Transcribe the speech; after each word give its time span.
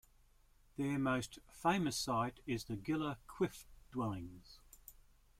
Their 0.77 0.97
most 0.97 1.37
famous 1.47 1.95
site 1.95 2.39
is 2.47 2.63
the 2.63 2.75
Gila 2.75 3.19
Cliff 3.27 3.67
Dwellings. 3.91 4.59